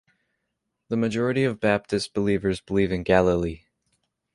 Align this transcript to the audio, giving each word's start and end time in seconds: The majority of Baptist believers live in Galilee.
The 0.89 0.97
majority 0.97 1.43
of 1.43 1.59
Baptist 1.59 2.15
believers 2.15 2.63
live 2.71 2.91
in 2.91 3.03
Galilee. 3.03 3.65